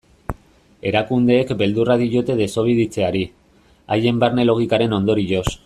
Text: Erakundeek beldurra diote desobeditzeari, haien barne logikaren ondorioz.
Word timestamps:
Erakundeek 0.91 1.51
beldurra 1.59 1.97
diote 2.03 2.37
desobeditzeari, 2.39 3.23
haien 3.97 4.25
barne 4.25 4.51
logikaren 4.53 5.01
ondorioz. 5.01 5.49